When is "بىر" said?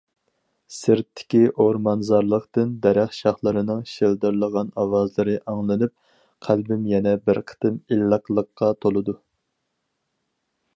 7.29-7.45